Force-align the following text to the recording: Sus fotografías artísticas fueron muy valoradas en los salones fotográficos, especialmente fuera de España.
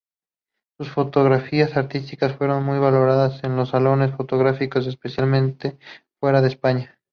Sus 0.79 0.89
fotografías 0.91 1.77
artísticas 1.77 2.35
fueron 2.35 2.63
muy 2.65 2.79
valoradas 2.79 3.43
en 3.43 3.55
los 3.55 3.69
salones 3.69 4.15
fotográficos, 4.15 4.87
especialmente 4.87 5.77
fuera 6.19 6.41
de 6.41 6.47
España. 6.47 6.99